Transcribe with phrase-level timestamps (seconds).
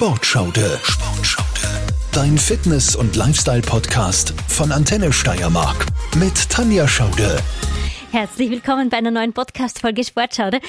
[0.00, 0.80] Sportschaude.
[0.82, 1.92] Sportschaude.
[2.10, 5.84] Dein Fitness- und Lifestyle-Podcast von Antenne Steiermark
[6.16, 7.36] mit Tanja Schaude.
[8.10, 10.60] Herzlich willkommen bei einer neuen Podcast-Folge Sportschaude.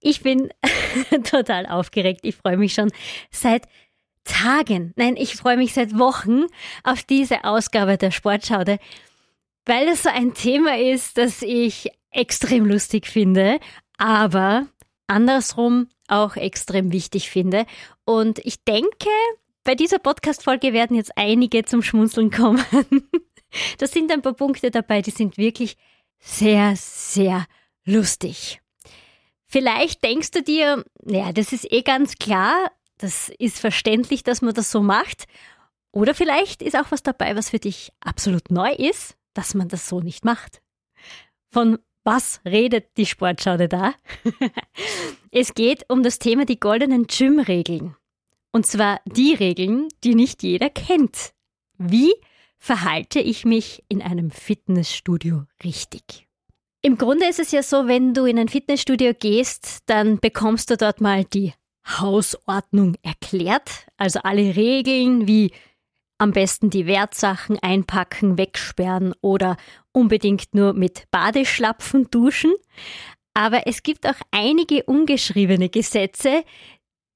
[0.00, 0.52] Ich bin
[1.22, 2.22] total aufgeregt.
[2.24, 2.90] Ich freue mich schon
[3.30, 3.68] seit
[4.24, 6.46] Tagen, nein, ich freue mich seit Wochen
[6.82, 8.80] auf diese Ausgabe der Sportschaude,
[9.64, 13.60] weil es so ein Thema ist, das ich extrem lustig finde,
[13.96, 14.66] aber
[15.06, 17.66] andersrum auch extrem wichtig finde.
[18.04, 19.08] Und ich denke,
[19.64, 22.64] bei dieser Podcast-Folge werden jetzt einige zum Schmunzeln kommen.
[23.76, 25.76] Da sind ein paar Punkte dabei, die sind wirklich
[26.18, 27.44] sehr, sehr
[27.84, 28.62] lustig.
[29.46, 34.54] Vielleicht denkst du dir, naja, das ist eh ganz klar, das ist verständlich, dass man
[34.54, 35.24] das so macht.
[35.90, 39.86] Oder vielleicht ist auch was dabei, was für dich absolut neu ist, dass man das
[39.86, 40.62] so nicht macht.
[41.50, 43.94] Von was redet die Sportschaude da?
[45.32, 47.96] es geht um das Thema die goldenen Gym-Regeln.
[48.52, 51.32] Und zwar die Regeln, die nicht jeder kennt.
[51.78, 52.12] Wie
[52.58, 56.28] verhalte ich mich in einem Fitnessstudio richtig?
[56.82, 60.76] Im Grunde ist es ja so, wenn du in ein Fitnessstudio gehst, dann bekommst du
[60.76, 61.54] dort mal die
[61.86, 65.52] Hausordnung erklärt, also alle Regeln wie
[66.18, 69.56] am besten die Wertsachen einpacken, wegsperren oder
[69.92, 72.52] unbedingt nur mit Badeschlapfen duschen.
[73.34, 76.44] Aber es gibt auch einige ungeschriebene Gesetze,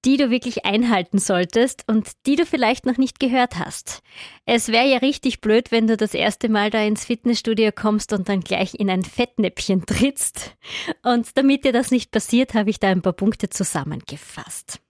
[0.07, 4.03] die du wirklich einhalten solltest und die du vielleicht noch nicht gehört hast.
[4.45, 8.29] Es wäre ja richtig blöd, wenn du das erste Mal da ins Fitnessstudio kommst und
[8.29, 10.57] dann gleich in ein Fettnäpfchen trittst.
[11.03, 14.81] Und damit dir das nicht passiert, habe ich da ein paar Punkte zusammengefasst.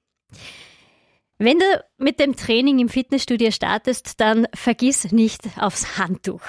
[1.39, 6.43] Wenn du mit dem Training im Fitnessstudio startest, dann vergiss nicht aufs Handtuch.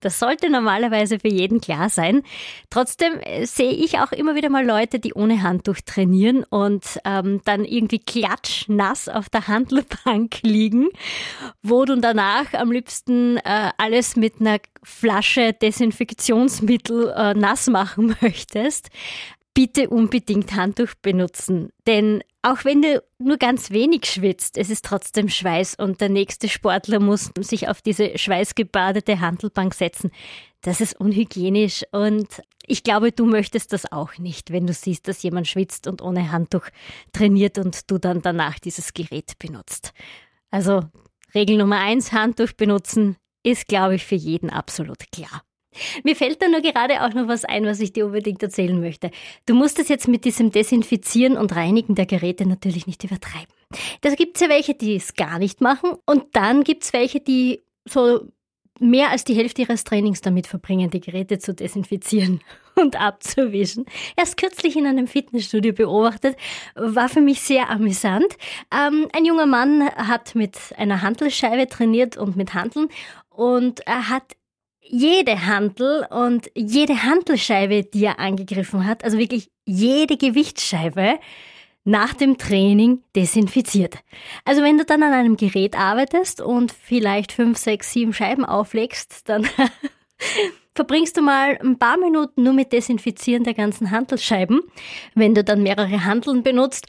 [0.00, 2.22] Das sollte normalerweise für jeden klar sein.
[2.70, 7.40] Trotzdem äh, sehe ich auch immer wieder mal Leute, die ohne Handtuch trainieren und ähm,
[7.44, 10.88] dann irgendwie klatschnass auf der Handelbank liegen,
[11.62, 18.90] wo du danach am liebsten äh, alles mit einer Flasche Desinfektionsmittel äh, nass machen möchtest
[19.54, 21.70] bitte unbedingt Handtuch benutzen.
[21.86, 26.48] Denn auch wenn du nur ganz wenig schwitzt, es ist trotzdem Schweiß und der nächste
[26.48, 30.10] Sportler muss sich auf diese schweißgebadete Handelbank setzen.
[30.62, 35.22] Das ist unhygienisch und ich glaube, du möchtest das auch nicht, wenn du siehst, dass
[35.22, 36.66] jemand schwitzt und ohne Handtuch
[37.12, 39.92] trainiert und du dann danach dieses Gerät benutzt.
[40.50, 40.82] Also
[41.34, 45.42] Regel Nummer eins, Handtuch benutzen, ist, glaube ich, für jeden absolut klar.
[46.02, 49.10] Mir fällt da nur gerade auch noch was ein, was ich dir unbedingt erzählen möchte.
[49.46, 53.54] Du musst es jetzt mit diesem Desinfizieren und Reinigen der Geräte natürlich nicht übertreiben.
[54.00, 57.20] Da gibt es ja welche, die es gar nicht machen und dann gibt es welche,
[57.20, 58.28] die so
[58.80, 62.40] mehr als die Hälfte ihres Trainings damit verbringen, die Geräte zu desinfizieren
[62.76, 63.84] und abzuwischen.
[64.16, 66.36] Erst kürzlich in einem Fitnessstudio beobachtet,
[66.74, 68.36] war für mich sehr amüsant.
[68.74, 72.88] Ähm, ein junger Mann hat mit einer Handelscheibe trainiert und mit Handeln
[73.28, 74.24] und er hat
[74.90, 81.18] jede Handel und jede Handelscheibe, die er angegriffen hat, also wirklich jede Gewichtsscheibe,
[81.84, 83.98] nach dem Training desinfiziert.
[84.44, 89.28] Also wenn du dann an einem Gerät arbeitest und vielleicht fünf, sechs, sieben Scheiben auflegst,
[89.28, 89.48] dann
[90.74, 94.60] verbringst du mal ein paar Minuten nur mit Desinfizieren der ganzen Handelsscheiben.
[95.14, 96.86] Wenn du dann mehrere Handeln benutzt,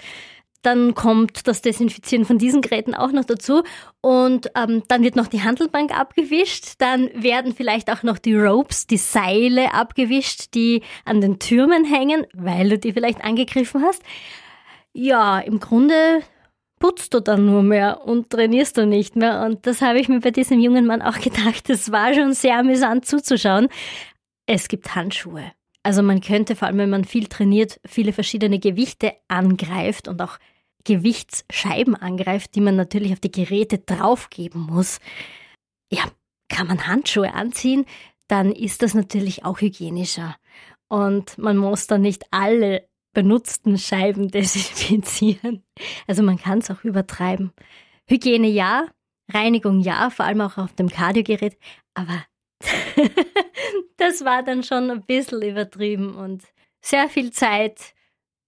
[0.62, 3.64] dann kommt das Desinfizieren von diesen Geräten auch noch dazu.
[4.02, 6.76] Und ähm, dann wird noch die Handelbank abgewischt.
[6.78, 12.26] Dann werden vielleicht auch noch die Ropes, die Seile abgewischt, die an den Türmen hängen,
[12.34, 14.04] weil du die vielleicht angegriffen hast.
[14.94, 16.22] Ja, im Grunde
[16.80, 19.44] putzt du dann nur mehr und trainierst du nicht mehr.
[19.46, 21.70] Und das habe ich mir bei diesem jungen Mann auch gedacht.
[21.70, 23.70] Das war schon sehr amüsant zuzuschauen.
[24.46, 25.52] Es gibt Handschuhe.
[25.84, 30.38] Also man könnte vor allem, wenn man viel trainiert, viele verschiedene Gewichte angreift und auch
[30.84, 35.00] Gewichtsscheiben angreift, die man natürlich auf die Geräte draufgeben muss.
[35.92, 36.04] Ja,
[36.50, 37.86] kann man Handschuhe anziehen,
[38.28, 40.36] dann ist das natürlich auch hygienischer.
[40.88, 45.64] Und man muss dann nicht alle benutzten Scheiben desinfizieren.
[46.08, 47.52] Also man kann es auch übertreiben.
[48.08, 48.88] Hygiene ja,
[49.30, 51.58] Reinigung ja, vor allem auch auf dem Kardiogerät,
[51.94, 52.26] aber
[53.98, 56.44] das war dann schon ein bisschen übertrieben und
[56.82, 57.94] sehr viel Zeit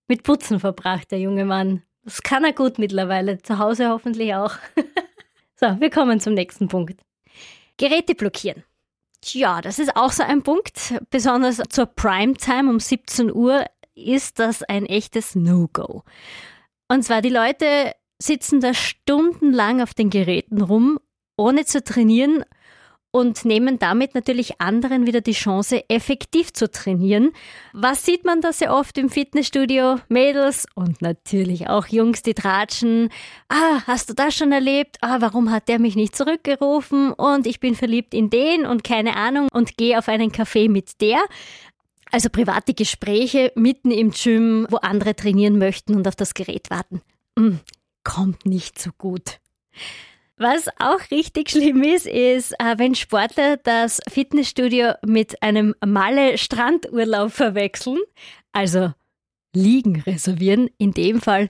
[0.08, 1.84] mit Putzen verbracht, der junge Mann.
[2.04, 4.56] Das kann er gut mittlerweile, zu Hause hoffentlich auch.
[5.56, 7.00] so, wir kommen zum nächsten Punkt.
[7.78, 8.64] Geräte blockieren.
[9.22, 10.96] Tja, das ist auch so ein Punkt.
[11.10, 13.66] Besonders zur Primetime um 17 Uhr
[13.96, 16.04] ist das ein echtes No-Go.
[16.90, 21.00] Und zwar die Leute sitzen da stundenlang auf den Geräten rum,
[21.38, 22.44] ohne zu trainieren
[23.14, 27.32] und nehmen damit natürlich anderen wieder die Chance, effektiv zu trainieren.
[27.72, 30.00] Was sieht man da sehr oft im Fitnessstudio?
[30.10, 33.10] Mädels und natürlich auch Jungs, die tratschen.
[33.50, 34.98] Ah, hast du das schon erlebt?
[35.02, 37.14] Ah, warum hat der mich nicht zurückgerufen?
[37.14, 41.00] Und ich bin verliebt in den und keine Ahnung und gehe auf einen Kaffee mit
[41.00, 41.20] der.
[42.12, 47.04] Also private Gespräche mitten im Gym, wo andere trainieren möchten und auf das Gerät warten.
[47.38, 47.60] Hm,
[48.04, 49.40] kommt nicht so gut.
[50.38, 58.00] Was auch richtig schlimm ist, ist, äh, wenn Sportler das Fitnessstudio mit einem Malle-Strandurlaub verwechseln,
[58.52, 58.94] also
[59.56, 61.50] Liegen reservieren, in dem Fall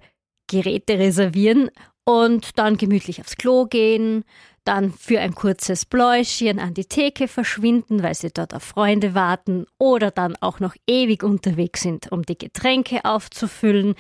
[0.50, 1.72] Geräte reservieren
[2.04, 4.26] und dann gemütlich aufs Klo gehen,
[4.66, 9.66] dann für ein kurzes Bläuschen an die Theke verschwinden, weil sie dort auf Freunde warten
[9.80, 13.96] oder dann auch noch ewig unterwegs sind, um die Getränke aufzufüllen.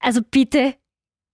[0.00, 0.74] Also bitte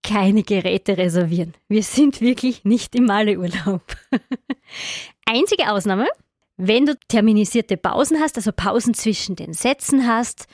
[0.03, 1.55] keine Geräte reservieren.
[1.69, 3.83] Wir sind wirklich nicht im Maleurlaub.
[5.25, 6.09] Einzige Ausnahme,
[6.57, 10.47] wenn du terminisierte Pausen hast, also Pausen zwischen den Sätzen hast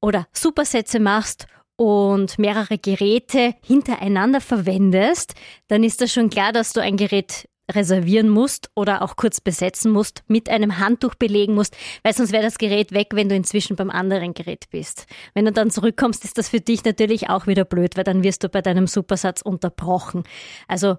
[0.00, 5.34] oder Supersätze machst und mehrere Geräte hintereinander verwendest,
[5.68, 9.92] dann ist das schon klar, dass du ein Gerät reservieren musst oder auch kurz besetzen
[9.92, 13.76] musst, mit einem Handtuch belegen musst, weil sonst wäre das Gerät weg, wenn du inzwischen
[13.76, 15.06] beim anderen Gerät bist.
[15.34, 18.44] Wenn du dann zurückkommst, ist das für dich natürlich auch wieder blöd, weil dann wirst
[18.44, 20.24] du bei deinem Supersatz unterbrochen.
[20.68, 20.96] Also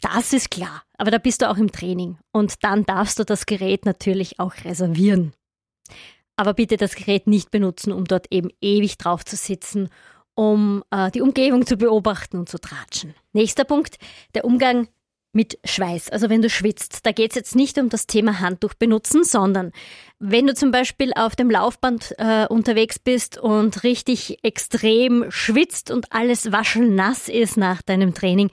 [0.00, 3.46] das ist klar, aber da bist du auch im Training und dann darfst du das
[3.46, 5.32] Gerät natürlich auch reservieren.
[6.36, 9.88] Aber bitte das Gerät nicht benutzen, um dort eben ewig drauf zu sitzen,
[10.36, 13.12] um äh, die Umgebung zu beobachten und zu tratschen.
[13.32, 13.98] Nächster Punkt,
[14.36, 14.86] der Umgang
[15.32, 16.10] mit Schweiß.
[16.10, 19.72] Also wenn du schwitzt, da geht es jetzt nicht um das Thema Handtuch benutzen, sondern
[20.18, 26.12] wenn du zum Beispiel auf dem Laufband äh, unterwegs bist und richtig extrem schwitzt und
[26.12, 28.50] alles waschelnass ist nach deinem Training,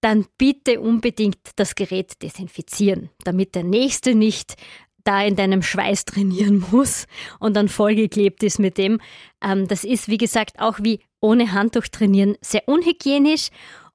[0.00, 4.56] dann bitte unbedingt das Gerät desinfizieren, damit der nächste nicht
[5.04, 7.06] da in deinem Schweiß trainieren muss
[7.40, 9.00] und dann vollgeklebt ist mit dem.
[9.42, 13.48] Ähm, das ist, wie gesagt, auch wie ohne Handtuch trainieren sehr unhygienisch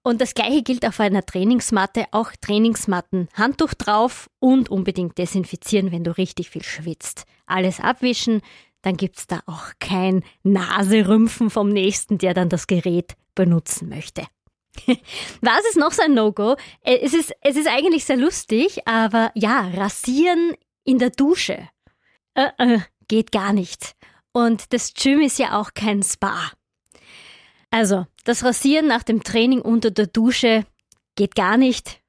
[0.08, 3.28] und das gleiche gilt auf einer Trainingsmatte, auch Trainingsmatten.
[3.34, 7.26] Handtuch drauf und unbedingt desinfizieren, wenn du richtig viel schwitzt.
[7.46, 8.42] Alles abwischen,
[8.84, 14.26] dann gibt's da auch kein Naserümpfen vom Nächsten, der dann das Gerät benutzen möchte.
[15.42, 16.56] Was ist noch so ein No-Go?
[16.84, 20.54] Äh, es ist, es ist eigentlich sehr lustig, aber ja, rasieren
[20.86, 21.68] in der Dusche.
[22.34, 22.80] Äh, äh,
[23.10, 23.98] geht gar nicht.
[24.32, 26.52] Und das Gym ist ja auch kein Spa.
[27.70, 30.66] Also, das Rasieren nach dem Training unter der Dusche
[31.16, 32.02] geht gar nicht.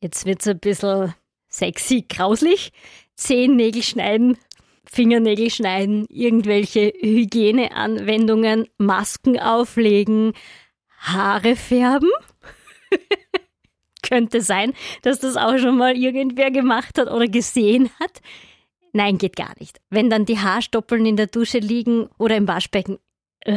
[0.00, 1.14] Jetzt wird's ein bisschen
[1.48, 2.72] sexy, grauslich.
[3.16, 4.38] Zehennägel schneiden,
[4.84, 10.32] Fingernägel schneiden, irgendwelche Hygieneanwendungen, Masken auflegen,
[10.98, 12.10] Haare färben.
[14.02, 18.20] Könnte sein, dass das auch schon mal irgendwer gemacht hat oder gesehen hat.
[18.92, 19.80] Nein, geht gar nicht.
[19.90, 22.98] Wenn dann die Haarstoppeln in der Dusche liegen oder im Waschbecken,
[23.40, 23.56] äh,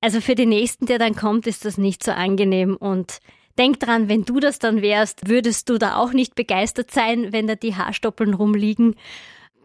[0.00, 3.18] also für den nächsten, der dann kommt, ist das nicht so angenehm und
[3.58, 7.46] denk dran, wenn du das dann wärst, würdest du da auch nicht begeistert sein, wenn
[7.46, 8.94] da die Haarstoppeln rumliegen.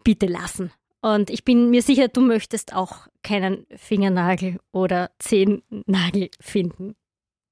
[0.02, 0.72] Bitte lassen.
[1.00, 6.94] Und ich bin mir sicher, du möchtest auch keinen Fingernagel oder Zehennagel finden.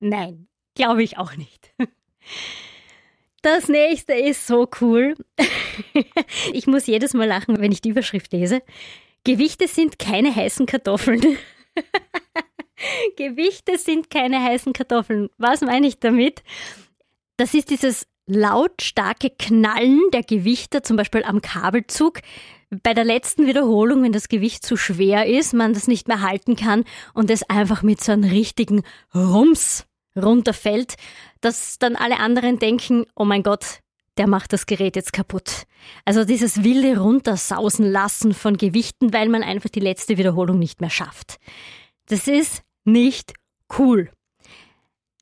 [0.01, 1.73] Nein, glaube ich auch nicht.
[3.43, 5.15] Das nächste ist so cool.
[6.53, 8.63] Ich muss jedes Mal lachen, wenn ich die Überschrift lese.
[9.25, 11.21] Gewichte sind keine heißen Kartoffeln.
[13.17, 15.29] Gewichte sind keine heißen Kartoffeln.
[15.39, 16.43] Was meine ich damit?
[17.37, 22.21] Das ist dieses lautstarke Knallen der Gewichte, zum Beispiel am Kabelzug.
[22.83, 26.57] Bei der letzten Wiederholung, wenn das Gewicht zu schwer ist, man das nicht mehr halten
[26.57, 28.83] kann und es einfach mit so einem richtigen
[29.15, 30.95] Rums runterfällt,
[31.41, 33.81] dass dann alle anderen denken, oh mein Gott,
[34.19, 35.65] der macht das Gerät jetzt kaputt.
[36.05, 40.91] Also dieses wilde Runtersausen lassen von Gewichten, weil man einfach die letzte Wiederholung nicht mehr
[40.91, 41.39] schafft.
[42.07, 43.35] Das ist nicht
[43.79, 44.11] cool.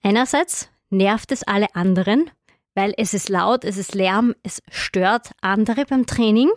[0.03, 2.31] Einerseits nervt es alle anderen,
[2.75, 6.51] weil es ist laut, es ist Lärm, es stört andere beim Training.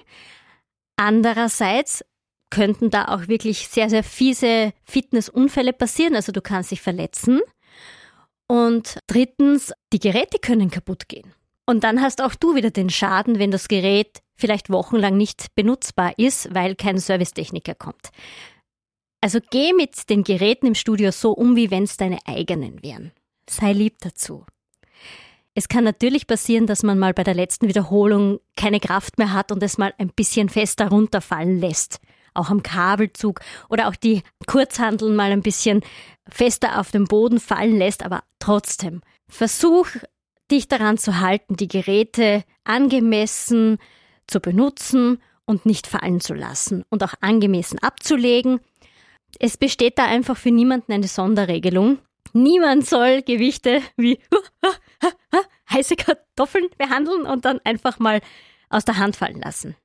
[0.95, 2.03] Andererseits
[2.49, 7.41] könnten da auch wirklich sehr, sehr fiese Fitnessunfälle passieren, also du kannst dich verletzen.
[8.47, 11.33] Und drittens, die Geräte können kaputt gehen.
[11.65, 16.13] Und dann hast auch du wieder den Schaden, wenn das Gerät vielleicht wochenlang nicht benutzbar
[16.17, 18.09] ist, weil kein Servicetechniker kommt.
[19.23, 23.13] Also geh mit den Geräten im Studio so um, wie wenn es deine eigenen wären.
[23.49, 24.45] Sei lieb dazu.
[25.53, 29.53] Es kann natürlich passieren, dass man mal bei der letzten Wiederholung keine Kraft mehr hat
[29.53, 32.01] und es mal ein bisschen fester runterfallen lässt.
[32.33, 33.39] Auch am Kabelzug
[33.69, 35.85] oder auch die Kurzhandeln mal ein bisschen
[36.29, 38.99] fester auf den Boden fallen lässt, aber trotzdem.
[39.29, 39.87] Versuch
[40.51, 43.77] dich daran zu halten, die Geräte angemessen
[44.27, 48.59] zu benutzen und nicht fallen zu lassen und auch angemessen abzulegen.
[49.39, 51.99] Es besteht da einfach für niemanden eine Sonderregelung.
[52.33, 54.19] Niemand soll Gewichte wie
[55.71, 58.21] heiße Kartoffeln behandeln und dann einfach mal
[58.69, 59.75] aus der Hand fallen lassen.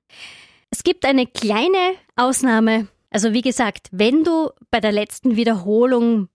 [0.70, 2.88] Es gibt eine kleine Ausnahme.
[3.10, 6.28] Also wie gesagt, wenn du bei der letzten Wiederholung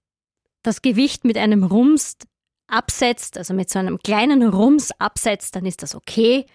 [0.63, 2.17] das Gewicht mit einem Rums
[2.67, 6.45] absetzt, also mit so einem kleinen Rums absetzt, dann ist das okay.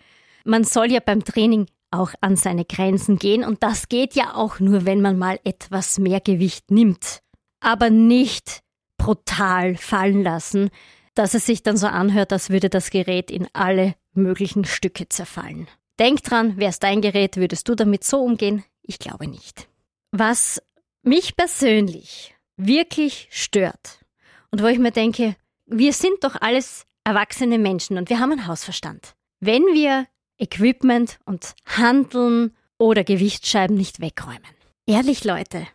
[0.45, 4.61] Man soll ja beim Training auch an seine Grenzen gehen und das geht ja auch
[4.61, 7.21] nur, wenn man mal etwas mehr Gewicht nimmt.
[7.61, 8.61] Aber nicht
[8.99, 10.71] brutal fallen lassen,
[11.15, 15.67] dass es sich dann so anhört, als würde das Gerät in alle möglichen Stücke zerfallen.
[15.99, 18.65] Denk dran, wäre es dein Gerät, würdest du damit so umgehen?
[18.83, 19.69] Ich glaube nicht.
[20.13, 20.63] Was
[21.03, 24.05] mich persönlich wirklich stört
[24.51, 28.47] und wo ich mir denke, wir sind doch alles erwachsene Menschen und wir haben einen
[28.47, 29.15] Hausverstand.
[29.41, 30.07] Wenn wir
[30.39, 34.43] Equipment und Handeln oder Gewichtsscheiben nicht wegräumen.
[34.87, 35.67] Ehrlich, Leute.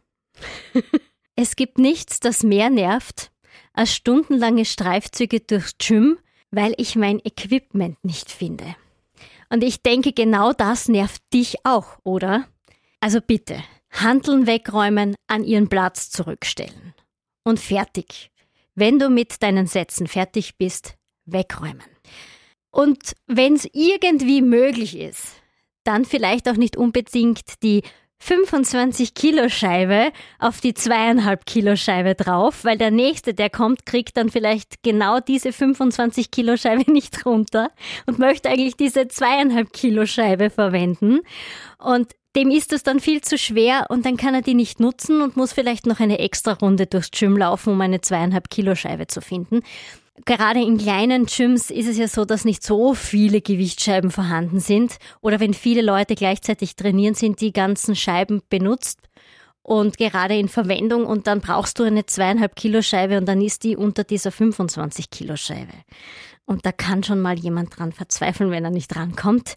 [1.35, 3.31] es gibt nichts, das mehr nervt
[3.73, 6.19] als stundenlange Streifzüge durchs Gym,
[6.51, 8.75] weil ich mein Equipment nicht finde.
[9.49, 12.47] Und ich denke, genau das nervt dich auch, oder?
[12.99, 16.93] Also bitte, Handeln wegräumen, an ihren Platz zurückstellen.
[17.43, 18.31] Und fertig.
[18.75, 21.92] Wenn du mit deinen Sätzen fertig bist, wegräumen.
[22.73, 25.35] Und wenn es irgendwie möglich ist,
[25.83, 27.83] dann vielleicht auch nicht unbedingt die
[28.17, 34.17] 25 Kilo Scheibe auf die zweieinhalb Kilo Scheibe drauf, weil der nächste, der kommt, kriegt
[34.17, 37.69] dann vielleicht genau diese 25 Kilo Scheibe nicht runter
[38.07, 41.19] und möchte eigentlich diese zweieinhalb Kilo Scheibe verwenden.
[41.77, 45.21] Und dem ist es dann viel zu schwer und dann kann er die nicht nutzen
[45.21, 49.05] und muss vielleicht noch eine extra Runde durchs Gym laufen, um eine zweieinhalb Kilo Scheibe
[49.05, 49.61] zu finden.
[50.25, 54.97] Gerade in kleinen Gyms ist es ja so, dass nicht so viele Gewichtsscheiben vorhanden sind.
[55.21, 58.99] Oder wenn viele Leute gleichzeitig trainieren, sind die ganzen Scheiben benutzt
[59.63, 63.63] und gerade in Verwendung und dann brauchst du eine zweieinhalb Kilo Scheibe und dann ist
[63.63, 65.73] die unter dieser 25 Kilo Scheibe.
[66.45, 69.55] Und da kann schon mal jemand dran verzweifeln, wenn er nicht rankommt.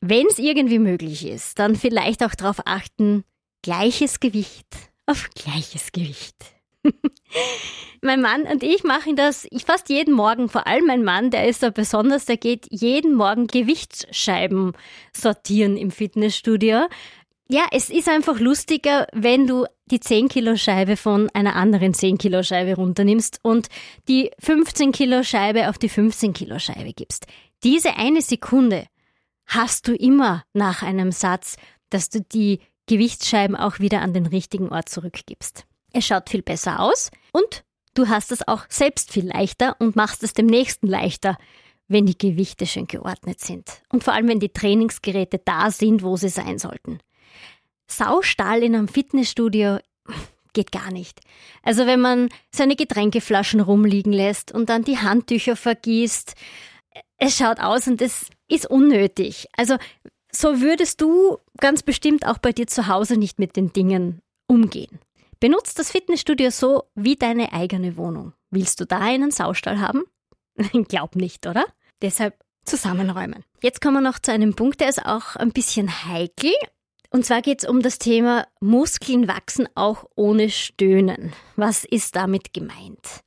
[0.00, 3.24] Wenn es irgendwie möglich ist, dann vielleicht auch darauf achten,
[3.62, 4.66] gleiches Gewicht
[5.04, 6.55] auf gleiches Gewicht.
[8.02, 11.62] mein Mann und ich machen das fast jeden Morgen, vor allem mein Mann, der ist
[11.62, 14.72] da besonders, der geht jeden Morgen Gewichtsscheiben
[15.12, 16.86] sortieren im Fitnessstudio.
[17.48, 22.18] Ja, es ist einfach lustiger, wenn du die 10 Kilo Scheibe von einer anderen 10
[22.18, 23.68] Kilo Scheibe runternimmst und
[24.08, 27.26] die 15 Kilo Scheibe auf die 15 Kilo Scheibe gibst.
[27.62, 28.86] Diese eine Sekunde
[29.46, 31.56] hast du immer nach einem Satz,
[31.88, 35.66] dass du die Gewichtsscheiben auch wieder an den richtigen Ort zurückgibst.
[35.96, 40.22] Es schaut viel besser aus und du hast es auch selbst viel leichter und machst
[40.22, 41.38] es dem nächsten leichter,
[41.88, 43.80] wenn die Gewichte schön geordnet sind.
[43.88, 46.98] Und vor allem, wenn die Trainingsgeräte da sind, wo sie sein sollten.
[47.86, 49.78] Saustall in einem Fitnessstudio
[50.52, 51.20] geht gar nicht.
[51.62, 56.34] Also wenn man seine Getränkeflaschen rumliegen lässt und dann die Handtücher vergießt,
[57.16, 59.46] es schaut aus und es ist unnötig.
[59.56, 59.76] Also
[60.30, 65.00] so würdest du ganz bestimmt auch bei dir zu Hause nicht mit den Dingen umgehen.
[65.40, 68.32] Benutz das Fitnessstudio so wie deine eigene Wohnung.
[68.50, 70.04] Willst du da einen Saustall haben?
[70.88, 71.64] Glaub nicht, oder?
[72.00, 73.44] Deshalb zusammenräumen.
[73.62, 76.52] Jetzt kommen wir noch zu einem Punkt, der ist auch ein bisschen heikel.
[77.10, 81.32] Und zwar geht es um das Thema Muskeln wachsen auch ohne Stöhnen.
[81.54, 83.20] Was ist damit gemeint?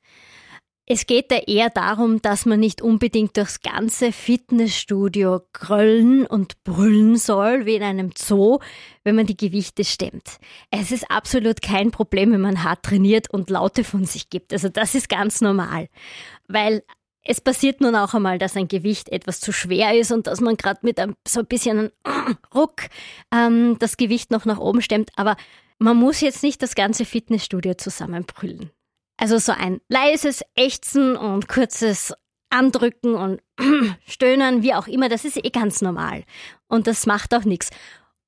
[0.92, 7.16] Es geht da eher darum, dass man nicht unbedingt durchs ganze Fitnessstudio gröllen und brüllen
[7.16, 8.58] soll, wie in einem Zoo,
[9.04, 10.40] wenn man die Gewichte stemmt.
[10.72, 14.52] Es ist absolut kein Problem, wenn man hart trainiert und Laute von sich gibt.
[14.52, 15.86] Also das ist ganz normal.
[16.48, 16.82] Weil
[17.22, 20.56] es passiert nun auch einmal, dass ein Gewicht etwas zu schwer ist und dass man
[20.56, 21.90] gerade mit einem, so ein bisschen einem
[22.52, 22.88] Ruck
[23.32, 25.12] ähm, das Gewicht noch nach oben stemmt.
[25.14, 25.36] Aber
[25.78, 28.72] man muss jetzt nicht das ganze Fitnessstudio zusammenbrüllen.
[29.20, 32.14] Also so ein leises Ächzen und kurzes
[32.48, 33.42] Andrücken und
[34.06, 36.24] Stöhnen, wie auch immer, das ist eh ganz normal.
[36.68, 37.68] Und das macht auch nichts.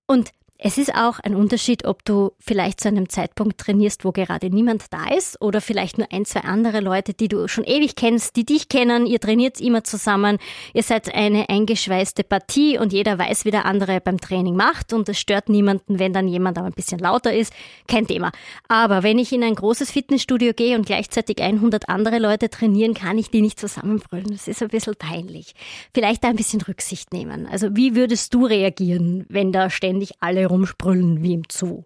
[0.06, 0.32] Und
[0.64, 4.85] es ist auch ein Unterschied, ob du vielleicht zu einem Zeitpunkt trainierst, wo gerade niemand
[4.92, 8.47] da ist oder vielleicht nur ein, zwei andere Leute, die du schon ewig kennst, die
[8.47, 10.38] dich kennen, ihr trainiert immer zusammen,
[10.73, 15.09] ihr seid eine eingeschweißte Partie und jeder weiß, wie der andere beim Training macht und
[15.09, 17.52] es stört niemanden, wenn dann jemand aber ein bisschen lauter ist,
[17.88, 18.31] kein Thema.
[18.69, 23.19] Aber wenn ich in ein großes Fitnessstudio gehe und gleichzeitig 100 andere Leute trainieren, kann
[23.19, 24.31] ich die nicht zusammenbrüllen.
[24.31, 25.54] Das ist ein bisschen peinlich.
[25.92, 27.49] Vielleicht da ein bisschen Rücksicht nehmen.
[27.50, 31.85] Also wie würdest du reagieren, wenn da ständig alle rumsprüllen wie im Zoo.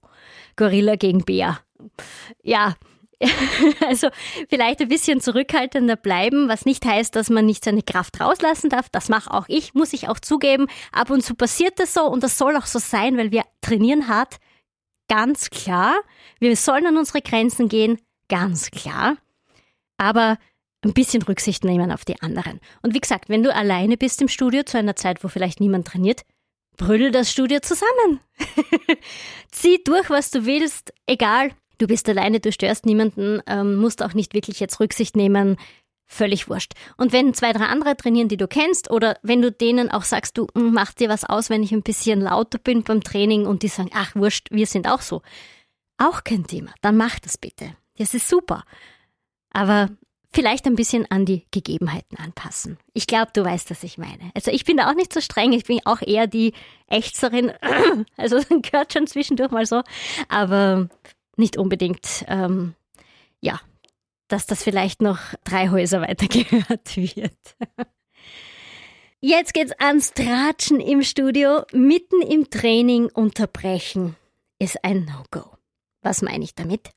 [0.56, 1.60] Gorilla gegen Bär.
[2.42, 2.74] Ja,
[3.86, 4.08] Also
[4.48, 8.88] vielleicht ein bisschen zurückhaltender bleiben, was nicht heißt, dass man nicht seine Kraft rauslassen darf.
[8.90, 10.66] Das mache auch ich, muss ich auch zugeben.
[10.92, 14.08] Ab und zu passiert das so und das soll auch so sein, weil wir trainieren
[14.08, 14.36] hart.
[15.08, 15.94] Ganz klar.
[16.40, 17.98] Wir sollen an unsere Grenzen gehen.
[18.28, 19.16] Ganz klar.
[19.98, 20.36] Aber
[20.84, 22.60] ein bisschen Rücksicht nehmen auf die anderen.
[22.82, 25.86] Und wie gesagt, wenn du alleine bist im Studio zu einer Zeit, wo vielleicht niemand
[25.86, 26.22] trainiert,
[26.76, 28.20] brüll das Studio zusammen.
[29.50, 31.52] Zieh durch, was du willst, egal.
[31.78, 35.56] Du bist alleine, du störst niemanden, ähm, musst auch nicht wirklich jetzt Rücksicht nehmen.
[36.08, 36.72] Völlig wurscht.
[36.96, 40.38] Und wenn zwei, drei andere trainieren, die du kennst, oder wenn du denen auch sagst,
[40.38, 43.62] du hm, mach dir was aus, wenn ich ein bisschen lauter bin beim Training und
[43.62, 45.22] die sagen, ach wurscht, wir sind auch so.
[45.98, 46.72] Auch kein Thema.
[46.80, 47.76] Dann mach das bitte.
[47.98, 48.62] Das ist super.
[49.50, 49.88] Aber
[50.36, 52.76] vielleicht ein bisschen an die Gegebenheiten anpassen.
[52.92, 54.30] Ich glaube, du weißt, was ich meine.
[54.34, 56.52] Also ich bin da auch nicht so streng, ich bin auch eher die
[56.88, 57.52] Ächzerin,
[58.18, 59.82] also gehört schon zwischendurch mal so,
[60.28, 60.90] aber
[61.38, 62.74] nicht unbedingt, ähm,
[63.40, 63.58] ja,
[64.28, 67.56] dass das vielleicht noch drei Häuser weiter gehört wird.
[69.20, 71.62] Jetzt geht's ans Tratschen im Studio.
[71.72, 74.16] Mitten im Training unterbrechen
[74.58, 75.56] ist ein No-Go.
[76.02, 76.90] Was meine ich damit?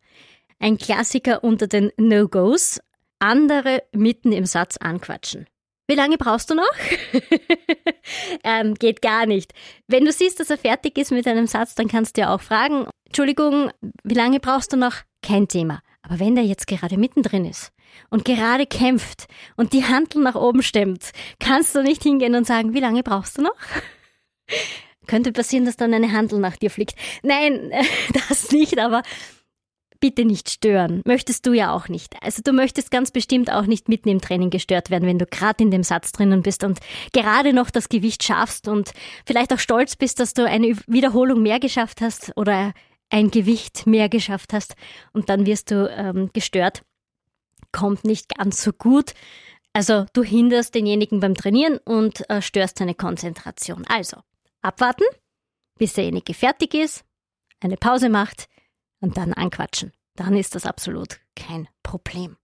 [0.60, 2.82] Ein Klassiker unter den No-Gos
[3.20, 5.48] andere mitten im Satz anquatschen.
[5.88, 6.70] Wie lange brauchst du noch?
[8.44, 9.54] ähm, geht gar nicht.
[9.88, 12.42] Wenn du siehst, dass er fertig ist mit einem Satz, dann kannst du ja auch
[12.42, 13.72] fragen, Entschuldigung,
[14.04, 14.98] wie lange brauchst du noch?
[15.24, 15.82] Kein Thema.
[16.04, 17.72] Aber wenn der jetzt gerade mittendrin ist
[18.12, 19.26] und gerade kämpft
[19.58, 23.40] und die Handel nach oben stemmt, kannst du nicht hingehen und sagen, wie lange brauchst
[23.40, 23.56] du noch?
[25.08, 26.94] Könnte passieren, dass dann eine Handel nach dir fliegt.
[27.24, 27.72] Nein,
[28.30, 29.02] das nicht, aber
[30.00, 31.02] bitte nicht stören.
[31.06, 32.16] Möchtest du ja auch nicht.
[32.22, 35.64] Also du möchtest ganz bestimmt auch nicht mitten im Training gestört werden, wenn du gerade
[35.64, 36.80] in dem Satz drinnen bist und
[37.14, 38.92] gerade noch das Gewicht schaffst und
[39.26, 42.74] vielleicht auch stolz bist, dass du eine Wiederholung mehr geschafft hast oder
[43.10, 44.76] ein Gewicht mehr geschafft hast
[45.14, 46.84] und dann wirst du ähm, gestört.
[47.72, 49.14] Kommt nicht ganz so gut.
[49.74, 53.86] Also du hinderst denjenigen beim Trainieren und äh, störst seine Konzentration.
[53.88, 54.18] Also
[54.62, 55.06] abwarten,
[55.78, 57.04] bis derjenige fertig ist,
[57.60, 58.48] eine Pause macht,
[59.00, 59.92] und dann anquatschen.
[60.16, 62.38] Dann ist das absolut kein Problem.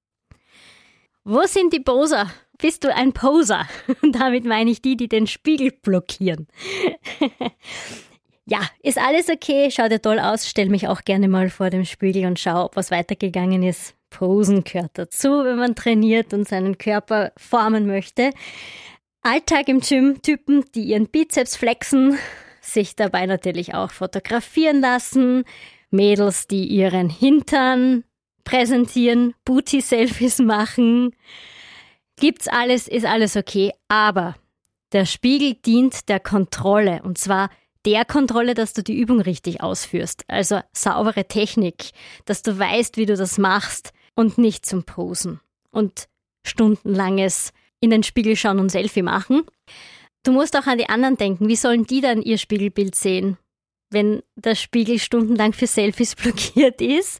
[1.23, 2.31] Wo sind die Poser?
[2.57, 3.67] Bist du ein Poser?
[4.11, 6.47] Damit meine ich die, die den Spiegel blockieren.
[8.45, 11.83] ja, ist alles okay, schaut ja toll aus, stell mich auch gerne mal vor dem
[11.83, 13.95] Spiegel und schau, ob was weitergegangen ist.
[14.09, 18.29] Posen gehört dazu, wenn man trainiert und seinen Körper formen möchte.
[19.21, 22.17] Alltag im Gym, Typen, die ihren Bizeps flexen,
[22.61, 25.43] sich dabei natürlich auch fotografieren lassen,
[25.91, 28.03] Mädels, die ihren Hintern
[28.43, 31.15] präsentieren, Booty-Selfies machen.
[32.17, 34.35] Gibt's alles, ist alles okay, aber
[34.93, 37.49] der Spiegel dient der Kontrolle und zwar
[37.85, 40.23] der Kontrolle, dass du die Übung richtig ausführst.
[40.27, 41.91] Also saubere Technik,
[42.25, 45.39] dass du weißt, wie du das machst und nicht zum Posen
[45.71, 46.07] und
[46.43, 49.43] stundenlanges in den Spiegel schauen und Selfie machen.
[50.23, 51.47] Du musst auch an die anderen denken.
[51.47, 53.37] Wie sollen die dann ihr Spiegelbild sehen?
[53.89, 57.19] Wenn der Spiegel stundenlang für Selfies blockiert ist.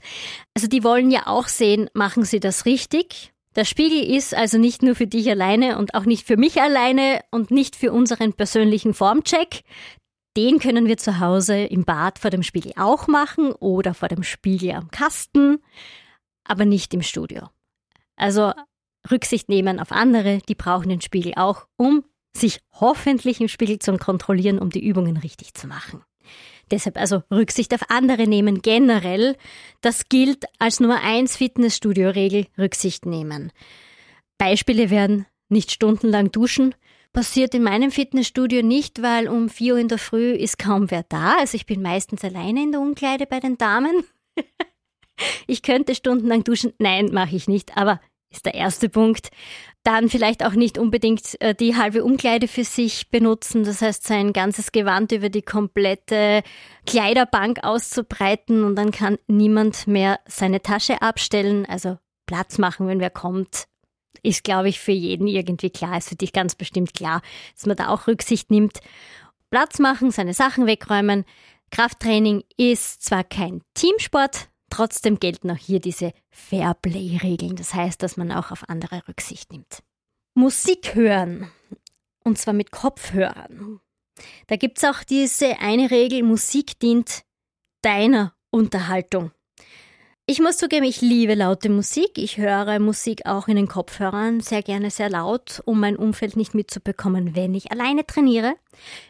[0.53, 3.31] Also die wollen ja auch sehen, machen sie das richtig?
[3.55, 7.21] Der Spiegel ist also nicht nur für dich alleine und auch nicht für mich alleine
[7.31, 9.63] und nicht für unseren persönlichen Formcheck.
[10.35, 14.23] Den können wir zu Hause im Bad vor dem Spiegel auch machen oder vor dem
[14.23, 15.59] Spiegel am Kasten,
[16.43, 17.47] aber nicht im Studio.
[18.17, 18.51] Also
[19.09, 22.03] Rücksicht nehmen auf andere, die brauchen den Spiegel auch, um
[22.35, 26.03] sich hoffentlich im Spiegel zu kontrollieren, um die Übungen richtig zu machen.
[26.71, 29.35] Deshalb also Rücksicht auf andere nehmen generell.
[29.81, 33.51] Das gilt als Nummer eins Fitnessstudio-Regel Rücksicht nehmen.
[34.37, 36.75] Beispiele wären nicht stundenlang duschen.
[37.13, 41.03] Passiert in meinem Fitnessstudio nicht, weil um vier Uhr in der Früh ist kaum wer
[41.03, 41.37] da.
[41.39, 44.03] Also ich bin meistens alleine in der Umkleide bei den Damen.
[45.47, 46.73] ich könnte stundenlang duschen.
[46.77, 47.77] Nein, mache ich nicht.
[47.77, 48.01] Aber
[48.35, 49.29] ist der erste Punkt
[49.85, 54.33] dann vielleicht auch nicht unbedingt äh, die halbe Umkleide für sich benutzen, das heißt sein
[54.33, 56.41] ganzes Gewand über die komplette
[56.87, 63.11] Kleiderbank auszubreiten und dann kann niemand mehr seine Tasche abstellen, also Platz machen, wenn wer
[63.11, 63.65] kommt,
[64.23, 67.21] ist glaube ich für jeden irgendwie klar, ist für dich ganz bestimmt klar,
[67.53, 68.79] dass man da auch Rücksicht nimmt.
[69.51, 71.25] Platz machen, seine Sachen wegräumen.
[71.69, 77.55] Krafttraining ist zwar kein Teamsport, Trotzdem gelten auch hier diese Fairplay-Regeln.
[77.55, 79.81] Das heißt, dass man auch auf andere Rücksicht nimmt.
[80.33, 81.49] Musik hören.
[82.25, 83.79] Und zwar mit Kopfhörern.
[84.47, 87.23] Da gibt es auch diese eine Regel, Musik dient
[87.83, 89.31] deiner Unterhaltung.
[90.27, 92.17] Ich muss zugeben, ich liebe laute Musik.
[92.17, 96.55] Ich höre Musik auch in den Kopfhörern sehr gerne sehr laut, um mein Umfeld nicht
[96.55, 98.55] mitzubekommen, wenn ich alleine trainiere.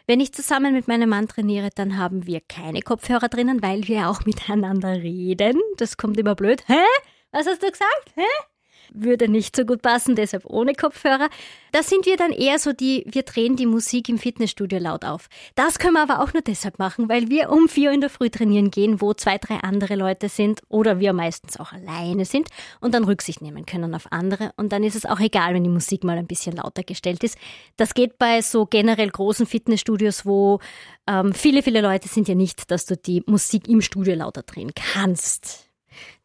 [0.06, 4.10] Wenn ich zusammen mit meinem Mann trainiere, dann haben wir keine Kopfhörer drinnen, weil wir
[4.10, 5.58] auch miteinander reden.
[5.78, 6.62] Das kommt immer blöd.
[6.66, 6.84] Hä?
[7.32, 8.12] Was hast du gesagt?
[8.14, 8.55] Hä?
[8.92, 11.28] Würde nicht so gut passen, deshalb ohne Kopfhörer.
[11.72, 15.28] Da sind wir dann eher so die, wir drehen die Musik im Fitnessstudio laut auf.
[15.54, 18.30] Das können wir aber auch nur deshalb machen, weil wir um vier in der Früh
[18.30, 22.48] trainieren gehen, wo zwei, drei andere Leute sind oder wir meistens auch alleine sind
[22.80, 24.52] und dann Rücksicht nehmen können auf andere.
[24.56, 27.36] Und dann ist es auch egal, wenn die Musik mal ein bisschen lauter gestellt ist.
[27.76, 30.60] Das geht bei so generell großen Fitnessstudios, wo
[31.06, 34.72] ähm, viele, viele Leute sind ja nicht, dass du die Musik im Studio lauter drehen
[34.74, 35.68] kannst.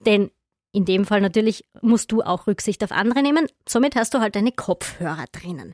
[0.06, 0.32] Denn
[0.72, 3.48] in dem Fall natürlich musst du auch Rücksicht auf andere nehmen.
[3.68, 5.74] Somit hast du halt deine Kopfhörer drinnen.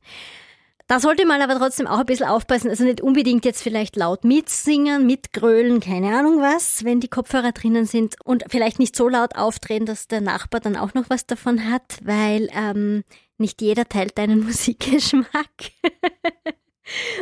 [0.88, 2.70] Da sollte man aber trotzdem auch ein bisschen aufpassen.
[2.70, 7.86] Also nicht unbedingt jetzt vielleicht laut mitsingen, mitgrölen, keine Ahnung was, wenn die Kopfhörer drinnen
[7.86, 8.16] sind.
[8.24, 12.00] Und vielleicht nicht so laut aufdrehen, dass der Nachbar dann auch noch was davon hat,
[12.04, 13.04] weil ähm,
[13.38, 15.72] nicht jeder teilt deinen Musikgeschmack.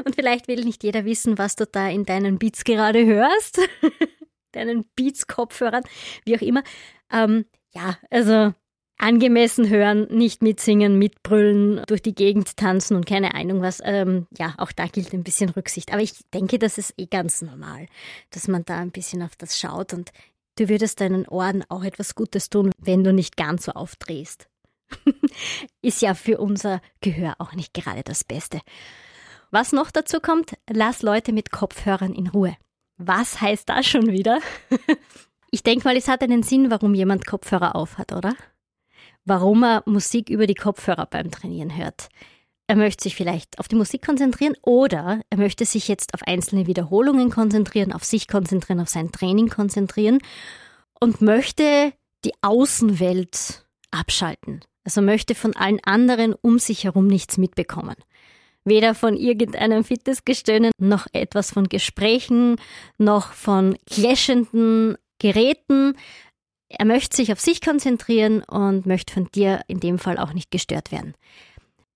[0.05, 3.59] Und vielleicht will nicht jeder wissen, was du da in deinen Beats gerade hörst.
[4.51, 5.83] deinen Beats-Kopfhörern,
[6.23, 6.63] wie auch immer.
[7.11, 8.53] Ähm, ja, also
[8.97, 13.81] angemessen hören, nicht mitsingen, mitbrüllen, durch die Gegend tanzen und keine Ahnung was.
[13.83, 15.91] Ähm, ja, auch da gilt ein bisschen Rücksicht.
[15.91, 17.88] Aber ich denke, das ist eh ganz normal,
[18.31, 20.11] dass man da ein bisschen auf das schaut und
[20.57, 24.47] du würdest deinen Ohren auch etwas Gutes tun, wenn du nicht ganz so aufdrehst.
[25.81, 28.61] ist ja für unser Gehör auch nicht gerade das Beste.
[29.51, 32.55] Was noch dazu kommt, lass Leute mit Kopfhörern in Ruhe.
[32.97, 34.39] Was heißt das schon wieder?
[35.56, 38.36] Ich denke mal, es hat einen Sinn, warum jemand Kopfhörer aufhat, oder?
[39.24, 42.10] Warum er Musik über die Kopfhörer beim Trainieren hört.
[42.68, 46.68] Er möchte sich vielleicht auf die Musik konzentrieren oder er möchte sich jetzt auf einzelne
[46.68, 50.20] Wiederholungen konzentrieren, auf sich konzentrieren, auf sein Training konzentrieren
[51.00, 51.94] und möchte
[52.26, 54.60] die Außenwelt abschalten.
[54.84, 57.96] Also möchte von allen anderen um sich herum nichts mitbekommen.
[58.65, 62.58] Weder von irgendeinem Fitnessgestöhnen, noch etwas von Gesprächen,
[62.98, 65.97] noch von clashenden Geräten.
[66.67, 70.51] Er möchte sich auf sich konzentrieren und möchte von dir in dem Fall auch nicht
[70.51, 71.13] gestört werden.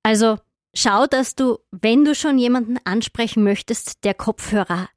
[0.04, 0.38] Also
[0.74, 4.90] schau, dass du, wenn du schon jemanden ansprechen möchtest, der Kopfhörer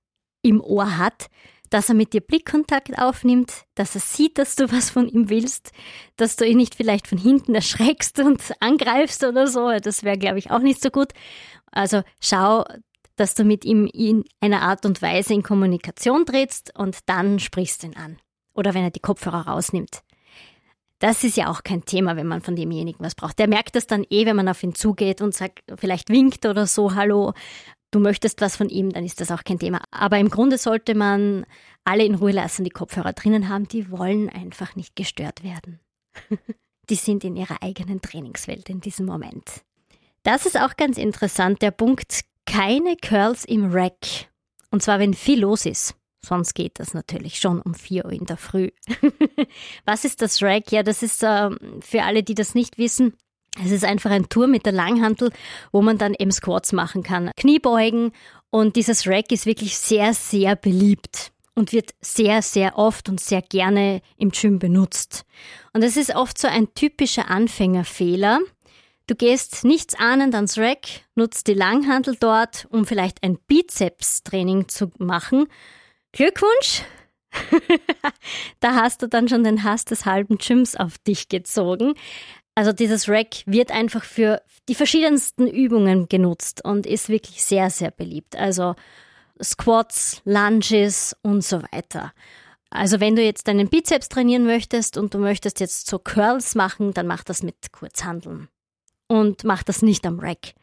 [0.42, 1.28] im Ohr hat,
[1.72, 5.72] dass er mit dir Blickkontakt aufnimmt, dass er sieht, dass du was von ihm willst,
[6.16, 9.72] dass du ihn nicht vielleicht von hinten erschreckst und angreifst oder so.
[9.82, 11.12] Das wäre, glaube ich, auch nicht so gut.
[11.70, 12.64] Also schau,
[13.22, 17.82] dass du mit ihm in einer Art und Weise in Kommunikation trittst und dann sprichst
[17.82, 18.18] du ihn an.
[18.52, 20.02] Oder wenn er die Kopfhörer rausnimmt.
[20.98, 23.38] Das ist ja auch kein Thema, wenn man von demjenigen was braucht.
[23.38, 26.66] Der merkt das dann eh, wenn man auf ihn zugeht und sagt, vielleicht winkt oder
[26.66, 27.32] so, hallo,
[27.92, 29.80] du möchtest was von ihm, dann ist das auch kein Thema.
[29.92, 31.46] Aber im Grunde sollte man
[31.84, 35.78] alle in Ruhe lassen, die Kopfhörer drinnen haben, die wollen einfach nicht gestört werden.
[36.90, 39.62] die sind in ihrer eigenen Trainingswelt in diesem Moment.
[40.24, 44.30] Das ist auch ganz interessant, der Punkt, keine Curls im Rack.
[44.70, 45.94] Und zwar, wenn viel los ist.
[46.24, 48.70] Sonst geht das natürlich schon um 4 Uhr in der Früh.
[49.84, 50.70] Was ist das Rack?
[50.70, 51.50] Ja, das ist äh,
[51.80, 53.14] für alle, die das nicht wissen.
[53.62, 55.30] Es ist einfach ein Tour mit der Langhantel,
[55.72, 58.12] wo man dann eben Squats machen kann, Kniebeugen.
[58.50, 63.42] Und dieses Rack ist wirklich sehr, sehr beliebt und wird sehr, sehr oft und sehr
[63.42, 65.24] gerne im Gym benutzt.
[65.72, 68.40] Und es ist oft so ein typischer Anfängerfehler,
[69.12, 74.90] Du gehst nichts ahnend ans Rack, nutzt die Langhandel dort, um vielleicht ein Bizeps-Training zu
[74.96, 75.48] machen.
[76.12, 76.80] Glückwunsch!
[78.60, 81.92] da hast du dann schon den Hass des halben Gyms auf dich gezogen.
[82.54, 87.90] Also dieses Rack wird einfach für die verschiedensten Übungen genutzt und ist wirklich sehr, sehr
[87.90, 88.34] beliebt.
[88.34, 88.76] Also
[89.42, 92.14] Squats, Lunges und so weiter.
[92.70, 96.94] Also wenn du jetzt deinen Bizeps trainieren möchtest und du möchtest jetzt so Curls machen,
[96.94, 98.48] dann mach das mit Kurzhandeln
[99.12, 100.54] und mach das nicht am Rack.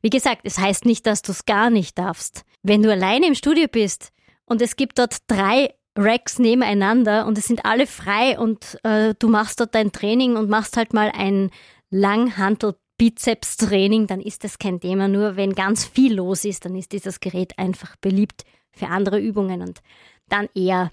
[0.00, 2.44] Wie gesagt, es heißt nicht, dass du es gar nicht darfst.
[2.62, 4.12] Wenn du alleine im Studio bist
[4.46, 9.28] und es gibt dort drei Racks nebeneinander und es sind alle frei und äh, du
[9.28, 11.50] machst dort dein Training und machst halt mal ein
[11.90, 15.08] Langhantel Bizeps Training, dann ist das kein Thema.
[15.08, 19.62] Nur wenn ganz viel los ist, dann ist dieses Gerät einfach beliebt für andere Übungen
[19.62, 19.80] und
[20.28, 20.90] dann eher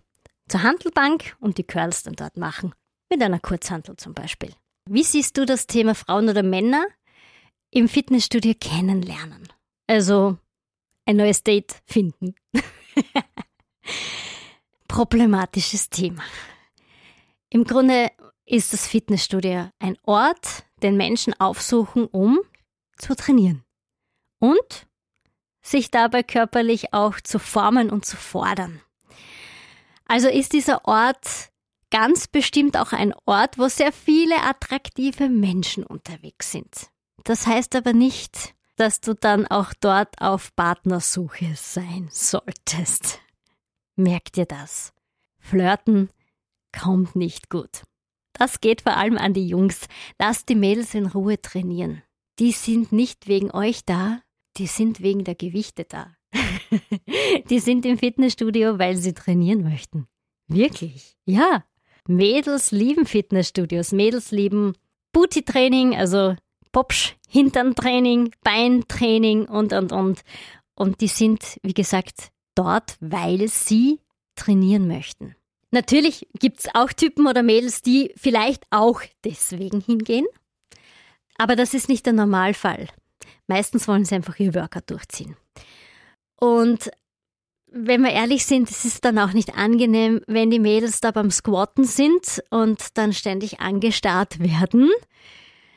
[0.48, 2.74] zur Handelbank und die Curls dann dort machen.
[3.10, 4.52] Mit einer Kurzhantel zum Beispiel.
[4.89, 6.86] Wie siehst du das Thema Frauen oder Männer
[7.71, 9.47] im Fitnessstudio kennenlernen?
[9.86, 10.38] Also
[11.06, 12.36] ein neues Date finden.
[14.88, 16.23] Problematisches Thema.
[17.50, 18.12] Im Grunde
[18.45, 22.39] ist das Fitnessstudio ein Ort, den Menschen aufsuchen, um
[22.97, 23.63] zu trainieren
[24.39, 24.88] und
[25.62, 28.82] sich dabei körperlich auch zu formen und zu fordern.
[30.06, 31.52] Also ist dieser Ort
[31.91, 36.89] ganz bestimmt auch ein Ort, wo sehr viele attraktive Menschen unterwegs sind.
[37.23, 43.19] Das heißt aber nicht, dass du dann auch dort auf Partnersuche sein solltest.
[43.95, 44.93] Merk dir das.
[45.39, 46.10] Flirten
[46.78, 47.84] kommt nicht gut.
[48.34, 49.88] das geht vor allem an die Jungs.
[50.19, 52.04] Lasst die Mädels in Ruhe trainieren.
[52.38, 54.21] Die sind nicht wegen euch da,
[54.58, 56.15] die sind wegen der Gewichte da.
[57.50, 60.08] die sind im Fitnessstudio, weil sie trainieren möchten.
[60.47, 61.17] Wirklich?
[61.26, 61.65] Ja.
[62.08, 63.91] Mädels lieben Fitnessstudios.
[63.91, 64.74] Mädels lieben
[65.12, 66.36] Booty-Training, also
[66.72, 70.22] Popsch, Hinterntraining, Beintraining und, und, und.
[70.76, 74.00] Und die sind, wie gesagt, dort, weil sie
[74.36, 75.36] trainieren möchten.
[75.72, 80.26] Natürlich gibt es auch Typen oder Mädels, die vielleicht auch deswegen hingehen.
[81.38, 82.88] Aber das ist nicht der Normalfall.
[83.48, 85.36] Meistens wollen sie einfach ihr Workout durchziehen.
[86.39, 86.89] Und
[87.71, 91.32] wenn wir ehrlich sind, es ist dann auch nicht angenehm, wenn die Mädels da beim
[91.32, 94.89] Squatten sind und dann ständig angestarrt werden.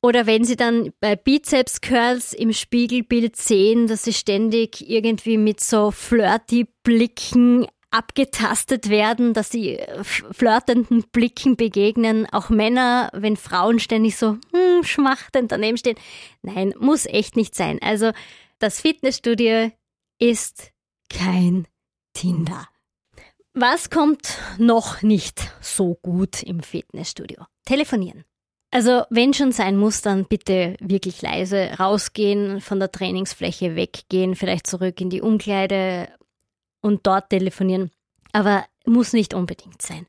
[0.03, 5.61] Oder wenn sie dann bei Bizeps Curls im Spiegelbild sehen, dass sie ständig irgendwie mit
[5.61, 12.27] so flirty Blicken abgetastet werden, dass sie flirtenden Blicken begegnen.
[12.31, 15.99] Auch Männer, wenn Frauen ständig so hm, schmachtend daneben stehen.
[16.41, 17.79] Nein, muss echt nicht sein.
[17.83, 18.13] Also
[18.59, 19.71] das Fitnessstudio
[20.19, 20.71] ist
[21.11, 21.67] kein
[22.13, 22.69] Tinder.
[23.53, 27.45] Was kommt noch nicht so gut im Fitnessstudio?
[27.65, 28.25] Telefonieren.
[28.71, 34.69] Also wenn schon sein muss, dann bitte wirklich leise rausgehen, von der Trainingsfläche weggehen, vielleicht
[34.69, 36.09] zurück in die Umkleide
[36.81, 37.91] und dort telefonieren.
[38.33, 40.07] Aber muss nicht unbedingt sein.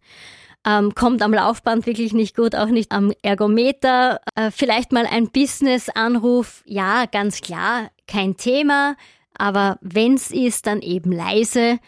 [0.64, 4.22] Ähm, kommt am Laufband wirklich nicht gut, auch nicht am Ergometer.
[4.36, 8.96] Äh, vielleicht mal ein Business-Anruf, ja, ganz klar, kein Thema.
[9.42, 11.80] Aber wenn's ist, dann eben leise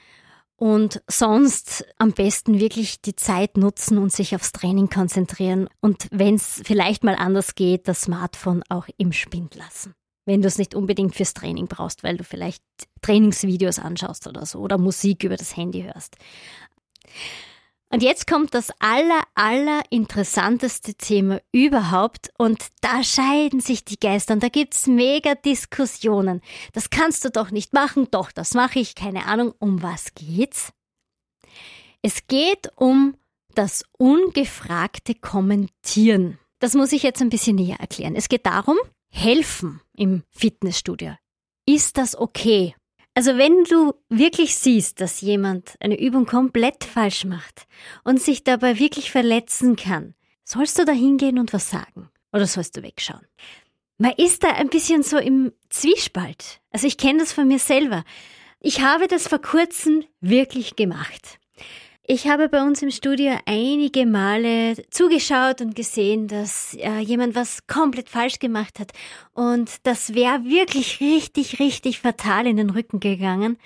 [0.55, 5.69] und sonst am besten wirklich die Zeit nutzen und sich aufs Training konzentrieren.
[5.79, 9.93] Und wenn es vielleicht mal anders geht, das Smartphone auch im Spind lassen.
[10.25, 12.63] Wenn du es nicht unbedingt fürs Training brauchst, weil du vielleicht
[13.03, 16.15] Trainingsvideos anschaust oder so oder Musik über das Handy hörst.
[17.93, 24.34] Und jetzt kommt das aller, aller interessanteste Thema überhaupt und da scheiden sich die Geister
[24.34, 26.41] und da gibt's mega Diskussionen.
[26.71, 30.73] Das kannst du doch nicht machen, doch, das mache ich, keine Ahnung, um was geht's?
[32.01, 33.15] Es geht um
[33.53, 36.39] das ungefragte Kommentieren.
[36.58, 38.15] Das muss ich jetzt ein bisschen näher erklären.
[38.15, 38.77] Es geht darum,
[39.12, 41.15] helfen im Fitnessstudio.
[41.67, 42.73] Ist das okay?
[43.15, 47.67] Also wenn du wirklich siehst, dass jemand eine Übung komplett falsch macht
[48.04, 52.10] und sich dabei wirklich verletzen kann, sollst du da hingehen und was sagen?
[52.32, 53.26] Oder sollst du wegschauen?
[53.99, 56.60] Man ist da ein bisschen so im Zwiespalt.
[56.71, 58.04] Also ich kenne das von mir selber.
[58.60, 61.39] Ich habe das vor kurzem wirklich gemacht.
[62.05, 67.65] Ich habe bei uns im Studio einige Male zugeschaut und gesehen, dass äh, jemand was
[67.65, 68.91] komplett falsch gemacht hat.
[69.31, 73.57] Und das wäre wirklich richtig, richtig fatal in den Rücken gegangen.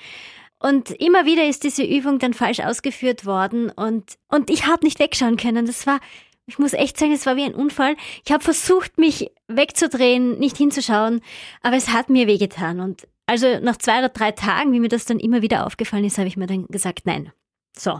[0.59, 4.99] Und immer wieder ist diese Übung dann falsch ausgeführt worden und, und ich habe nicht
[4.99, 5.65] wegschauen können.
[5.65, 5.99] Das war,
[6.45, 7.95] ich muss echt sagen, es war wie ein Unfall.
[8.23, 11.21] Ich habe versucht, mich wegzudrehen, nicht hinzuschauen,
[11.63, 12.81] aber es hat mir wehgetan.
[12.81, 16.19] Und also nach zwei oder drei Tagen, wie mir das dann immer wieder aufgefallen ist,
[16.19, 17.31] habe ich mir dann gesagt, nein.
[17.75, 17.99] So,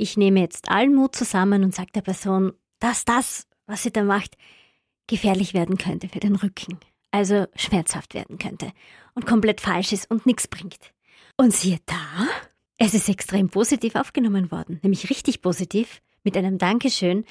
[0.00, 4.02] ich nehme jetzt allen Mut zusammen und sage der Person, dass das, was sie da
[4.02, 4.36] macht,
[5.06, 6.78] gefährlich werden könnte für den Rücken.
[7.10, 8.72] Also schmerzhaft werden könnte
[9.14, 10.92] und komplett falsch ist und nichts bringt.
[11.36, 12.26] Und siehe da,
[12.78, 17.24] es ist extrem positiv aufgenommen worden, nämlich richtig positiv, mit einem Dankeschön.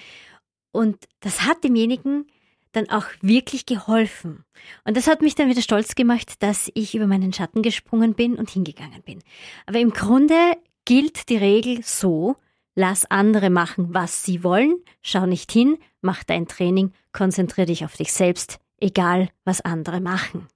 [0.71, 2.27] Und das hat demjenigen
[2.71, 4.43] dann auch wirklich geholfen.
[4.83, 8.35] Und das hat mich dann wieder stolz gemacht, dass ich über meinen Schatten gesprungen bin
[8.35, 9.23] und hingegangen bin.
[9.65, 10.35] Aber im Grunde
[10.85, 12.35] gilt die Regel so,
[12.79, 14.81] Lass andere machen, was sie wollen.
[15.01, 20.47] Schau nicht hin, mach dein Training, konzentriere dich auf dich selbst, egal was andere machen.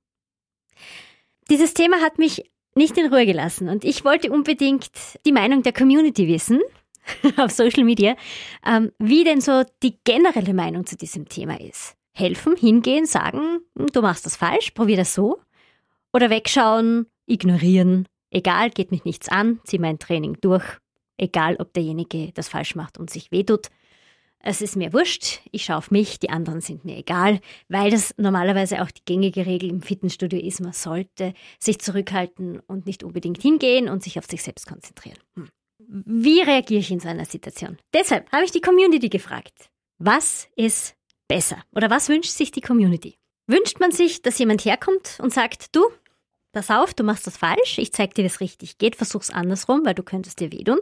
[1.49, 4.89] Dieses Thema hat mich nicht in Ruhe gelassen und ich wollte unbedingt
[5.25, 6.61] die Meinung der Community wissen
[7.35, 8.15] auf Social Media,
[8.65, 11.97] ähm, wie denn so die generelle Meinung zu diesem Thema ist.
[12.13, 15.41] Helfen, hingehen, sagen, hm, du machst das falsch, probier das so.
[16.13, 20.79] Oder wegschauen, ignorieren, egal, geht mich nichts an, zieh mein Training durch
[21.23, 23.69] egal ob derjenige das falsch macht und sich wehtut.
[24.45, 28.13] Es ist mir wurscht, ich schaue auf mich, die anderen sind mir egal, weil das
[28.17, 33.41] normalerweise auch die gängige Regel im Fitnessstudio ist, man sollte sich zurückhalten und nicht unbedingt
[33.41, 35.17] hingehen und sich auf sich selbst konzentrieren.
[35.35, 35.47] Hm.
[35.79, 37.77] Wie reagiere ich in so einer Situation?
[37.93, 40.95] Deshalb habe ich die Community gefragt, was ist
[41.29, 43.15] besser oder was wünscht sich die Community?
[43.47, 45.85] Wünscht man sich, dass jemand herkommt und sagt, du,
[46.53, 49.81] pass auf, du machst das falsch, ich zeig dir, wie es richtig geht, versuch's andersrum,
[49.83, 50.79] weil du könntest dir wehtun.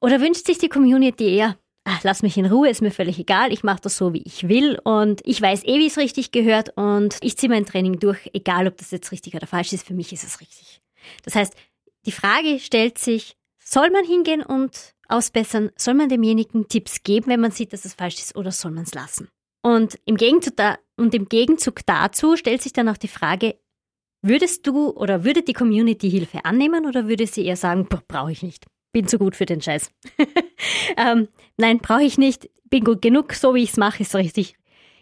[0.00, 3.52] Oder wünscht sich die Community eher, ach, lass mich in Ruhe, ist mir völlig egal,
[3.52, 6.76] ich mache das so, wie ich will und ich weiß eh, wie es richtig gehört
[6.76, 9.94] und ich ziehe mein Training durch, egal ob das jetzt richtig oder falsch ist, für
[9.94, 10.80] mich ist es richtig.
[11.24, 11.54] Das heißt,
[12.06, 15.70] die Frage stellt sich, soll man hingehen und ausbessern?
[15.76, 18.84] Soll man demjenigen Tipps geben, wenn man sieht, dass es falsch ist, oder soll man
[18.84, 19.28] es lassen?
[19.62, 23.56] Und im, Gegenzug da, und im Gegenzug dazu stellt sich dann auch die Frage,
[24.22, 28.42] würdest du oder würde die Community Hilfe annehmen oder würde sie eher sagen, brauche ich
[28.42, 29.90] nicht, bin zu gut für den Scheiß?
[30.96, 34.54] ähm, nein, brauche ich nicht, bin gut genug, so wie ich es mache, ist richtig.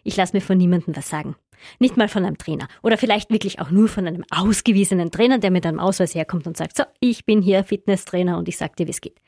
[0.05, 1.37] Ich lasse mir von niemandem was sagen.
[1.79, 2.69] Nicht mal von einem Trainer.
[2.83, 6.57] Oder vielleicht wirklich auch nur von einem ausgewiesenen Trainer, der mit einem Ausweis herkommt und
[6.57, 9.21] sagt, so, ich bin hier Fitnesstrainer und ich sag dir, wie es geht.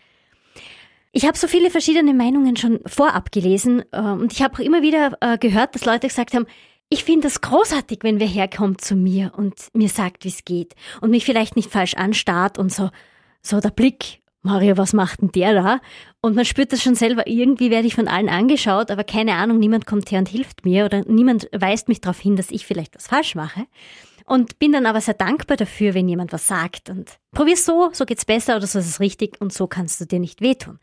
[1.12, 4.81] Ich habe so viele verschiedene Meinungen schon vorab gelesen äh, und ich habe auch immer
[4.81, 6.46] wieder äh, gehört, dass Leute gesagt haben,
[6.90, 10.74] ich finde es großartig, wenn wer herkommt zu mir und mir sagt, wie es geht
[11.00, 12.90] und mich vielleicht nicht falsch anstarrt und so,
[13.42, 15.81] so der Blick, Mario, was macht denn der da?
[16.20, 19.59] Und man spürt das schon selber, irgendwie werde ich von allen angeschaut, aber keine Ahnung,
[19.59, 22.96] niemand kommt her und hilft mir oder niemand weist mich darauf hin, dass ich vielleicht
[22.96, 23.66] was falsch mache.
[24.26, 28.05] Und bin dann aber sehr dankbar dafür, wenn jemand was sagt und probier so, so
[28.05, 30.79] geht's besser oder so ist es richtig und so kannst du dir nicht wehtun.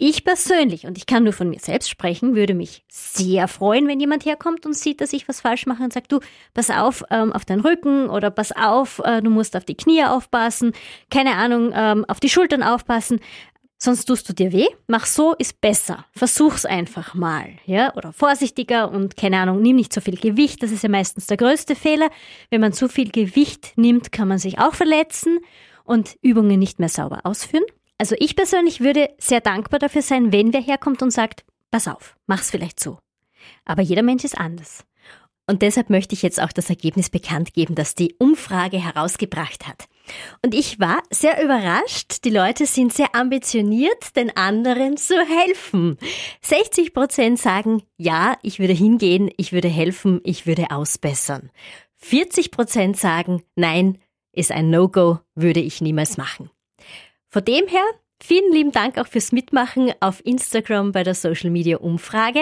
[0.00, 3.98] Ich persönlich, und ich kann nur von mir selbst sprechen, würde mich sehr freuen, wenn
[3.98, 6.20] jemand herkommt und sieht, dass ich was falsch mache und sagt, du,
[6.54, 10.04] pass auf ähm, auf deinen Rücken oder pass auf, äh, du musst auf die Knie
[10.04, 10.72] aufpassen,
[11.10, 13.18] keine Ahnung, ähm, auf die Schultern aufpassen,
[13.76, 14.68] sonst tust du dir weh.
[14.86, 16.04] Mach so, ist besser.
[16.12, 20.70] Versuch's einfach mal, ja, oder vorsichtiger und keine Ahnung, nimm nicht so viel Gewicht, das
[20.70, 22.08] ist ja meistens der größte Fehler.
[22.50, 25.40] Wenn man zu viel Gewicht nimmt, kann man sich auch verletzen
[25.82, 27.64] und Übungen nicht mehr sauber ausführen.
[27.98, 32.16] Also ich persönlich würde sehr dankbar dafür sein, wenn wer herkommt und sagt, pass auf,
[32.26, 32.98] mach's vielleicht so.
[33.64, 34.84] Aber jeder Mensch ist anders.
[35.48, 39.88] Und deshalb möchte ich jetzt auch das Ergebnis bekannt geben, das die Umfrage herausgebracht hat.
[40.42, 42.24] Und ich war sehr überrascht.
[42.24, 45.96] Die Leute sind sehr ambitioniert, den anderen zu helfen.
[46.42, 51.50] 60 Prozent sagen, ja, ich würde hingehen, ich würde helfen, ich würde ausbessern.
[51.96, 53.98] 40 Prozent sagen, nein,
[54.32, 56.50] ist ein No-Go, würde ich niemals machen.
[57.30, 57.84] Von dem her,
[58.22, 62.40] vielen lieben Dank auch fürs Mitmachen auf Instagram bei der Social Media Umfrage.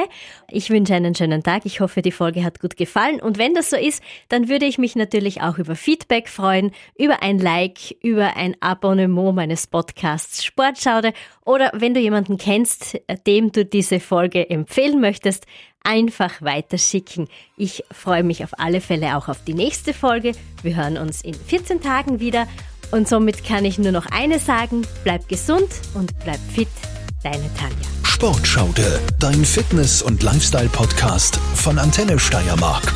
[0.49, 1.67] Ich wünsche einen schönen Tag.
[1.67, 3.21] Ich hoffe, die Folge hat gut gefallen.
[3.21, 7.21] Und wenn das so ist, dann würde ich mich natürlich auch über Feedback freuen, über
[7.25, 11.13] ein Like, über ein Abonnement meines Podcasts Sportschaude
[11.45, 15.47] oder wenn du jemanden kennst, dem du diese Folge empfehlen möchtest,
[15.83, 17.29] einfach weiterschicken.
[17.57, 20.31] Ich freue mich auf alle Fälle auch auf die nächste Folge.
[20.63, 22.47] Wir hören uns in 14 Tagen wieder
[22.91, 26.69] und somit kann ich nur noch eines sagen, bleib gesund und bleib fit,
[27.23, 27.89] deine Tanja.
[28.05, 32.93] Sportschaude, dein Fitness- und Lifestyle-Podcast von Antenne Steiermark.